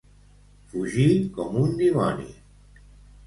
[0.69, 2.27] Fugir com un dimoni.